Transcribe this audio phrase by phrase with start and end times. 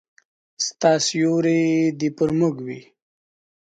[0.65, 1.63] ستا سیوری
[1.99, 2.81] دي پر موږ وي